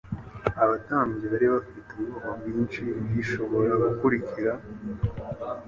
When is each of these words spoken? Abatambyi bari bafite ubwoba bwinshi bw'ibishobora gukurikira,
Abatambyi 0.63 1.25
bari 1.33 1.47
bafite 1.55 1.89
ubwoba 1.93 2.29
bwinshi 2.39 2.79
bw'ibishobora 2.99 3.73
gukurikira, 3.83 4.53